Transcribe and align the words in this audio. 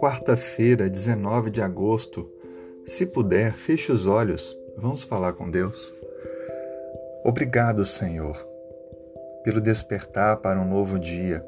Quarta-feira, 0.00 0.88
19 0.88 1.50
de 1.50 1.62
agosto. 1.62 2.30
Se 2.84 3.06
puder, 3.06 3.54
feche 3.54 3.90
os 3.90 4.06
olhos. 4.06 4.58
Vamos 4.76 5.02
falar 5.02 5.32
com 5.32 5.50
Deus. 5.50 5.94
Obrigado, 7.24 7.84
Senhor, 7.86 8.36
pelo 9.42 9.60
despertar 9.60 10.36
para 10.38 10.60
um 10.60 10.68
novo 10.68 10.98
dia. 10.98 11.44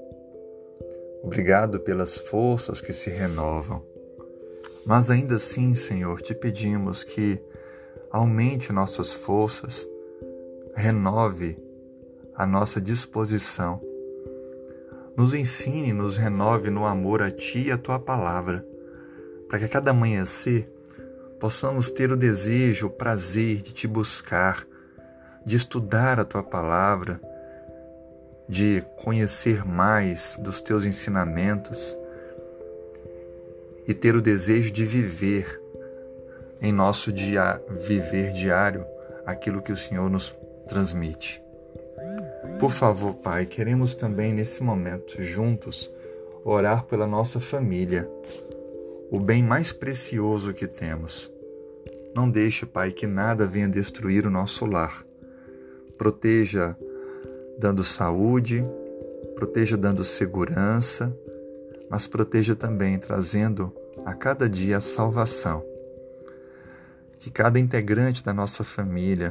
Obrigado 1.22 1.80
pelas 1.80 2.16
forças 2.16 2.80
que 2.80 2.92
se 2.92 3.10
renovam. 3.10 3.82
Mas 4.86 5.10
ainda 5.10 5.34
assim, 5.34 5.74
Senhor, 5.74 6.22
te 6.22 6.34
pedimos 6.34 7.02
que 7.02 7.38
aumente 8.10 8.72
nossas 8.72 9.12
forças, 9.12 9.88
renove 10.74 11.65
a 12.36 12.46
nossa 12.46 12.80
disposição. 12.80 13.80
Nos 15.16 15.32
ensine, 15.32 15.92
nos 15.92 16.16
renove 16.16 16.68
no 16.68 16.84
amor 16.84 17.22
a 17.22 17.30
Ti 17.30 17.68
e 17.68 17.72
a 17.72 17.78
Tua 17.78 17.98
palavra, 17.98 18.66
para 19.48 19.58
que 19.58 19.64
a 19.64 19.68
cada 19.68 19.90
amanhecer 19.90 20.70
possamos 21.40 21.90
ter 21.90 22.12
o 22.12 22.16
desejo, 22.16 22.88
o 22.88 22.90
prazer 22.90 23.62
de 23.62 23.72
Te 23.72 23.86
buscar, 23.86 24.66
de 25.44 25.56
estudar 25.56 26.20
a 26.20 26.24
Tua 26.24 26.42
palavra, 26.42 27.20
de 28.46 28.84
conhecer 29.02 29.64
mais 29.64 30.36
dos 30.38 30.60
Teus 30.60 30.84
ensinamentos 30.84 31.96
e 33.86 33.94
ter 33.94 34.14
o 34.14 34.20
desejo 34.20 34.70
de 34.70 34.84
viver 34.84 35.60
em 36.60 36.72
nosso 36.72 37.12
dia 37.12 37.60
viver 37.86 38.32
diário 38.32 38.84
aquilo 39.24 39.62
que 39.62 39.72
o 39.72 39.76
Senhor 39.76 40.10
nos 40.10 40.36
transmite. 40.68 41.45
Por 42.58 42.70
favor, 42.70 43.14
Pai, 43.16 43.44
queremos 43.44 43.94
também 43.94 44.32
nesse 44.32 44.62
momento 44.62 45.20
juntos 45.20 45.90
orar 46.42 46.84
pela 46.84 47.06
nossa 47.06 47.38
família, 47.38 48.08
o 49.10 49.20
bem 49.20 49.42
mais 49.42 49.72
precioso 49.72 50.54
que 50.54 50.66
temos. 50.66 51.30
Não 52.14 52.30
deixe, 52.30 52.64
Pai, 52.64 52.92
que 52.92 53.06
nada 53.06 53.46
venha 53.46 53.68
destruir 53.68 54.26
o 54.26 54.30
nosso 54.30 54.64
lar. 54.64 55.04
Proteja 55.98 56.74
dando 57.58 57.84
saúde, 57.84 58.64
proteja 59.34 59.76
dando 59.76 60.02
segurança, 60.02 61.14
mas 61.90 62.06
proteja 62.06 62.56
também 62.56 62.98
trazendo 62.98 63.70
a 64.04 64.14
cada 64.14 64.48
dia 64.48 64.78
a 64.78 64.80
salvação. 64.80 65.62
Que 67.18 67.30
cada 67.30 67.58
integrante 67.58 68.24
da 68.24 68.32
nossa 68.32 68.64
família 68.64 69.30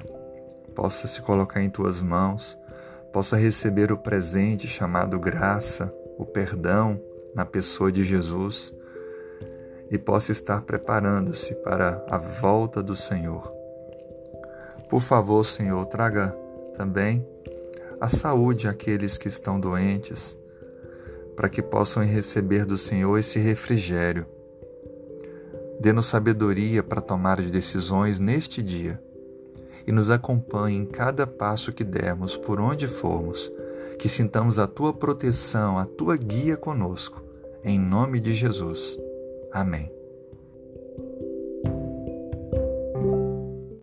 possa 0.76 1.08
se 1.08 1.22
colocar 1.22 1.64
em 1.64 1.70
tuas 1.70 2.02
mãos, 2.02 2.58
possa 3.16 3.38
receber 3.38 3.94
o 3.94 3.98
presente 3.98 4.68
chamado 4.68 5.18
graça, 5.18 5.90
o 6.18 6.26
perdão 6.26 7.02
na 7.34 7.46
pessoa 7.46 7.90
de 7.90 8.04
Jesus 8.04 8.76
e 9.90 9.98
possa 9.98 10.34
estar 10.34 10.64
preparando-se 10.64 11.56
para 11.56 12.06
a 12.10 12.18
volta 12.18 12.84
do 12.84 12.94
Senhor. 12.94 13.50
Por 14.90 15.02
favor, 15.02 15.46
Senhor, 15.46 15.86
traga 15.86 16.38
também 16.76 17.26
a 18.02 18.10
saúde 18.10 18.68
àqueles 18.68 19.18
que 19.18 19.30
estão 19.30 19.62
doentes, 19.62 20.38
para 21.38 21.48
que 21.48 21.62
possam 21.62 22.04
receber 22.04 22.66
do 22.66 22.78
Senhor 22.78 23.18
esse 23.18 23.40
refrigério. 23.40 24.26
Dê-nos 25.80 26.08
sabedoria 26.08 26.84
para 26.84 27.00
tomar 27.00 27.42
decisões 27.42 28.20
neste 28.20 28.62
dia 28.62 29.02
e 29.88 29.92
nos 29.92 30.10
acompanhe 30.10 30.78
em 30.78 30.86
cada 30.86 31.28
passo 31.28 31.72
que 31.72 31.84
dermos, 31.84 32.36
por 32.36 32.60
onde 32.60 32.88
formos, 32.88 33.52
que 34.00 34.10
sintamos 34.10 34.60
a 34.60 34.68
tua 34.68 34.94
proteção, 34.94 35.78
a 35.78 35.86
tua 35.86 36.18
guia 36.18 36.58
conosco. 36.58 37.24
Em 37.64 37.80
nome 37.80 38.20
de 38.20 38.34
Jesus. 38.34 38.98
Amém. 39.52 39.92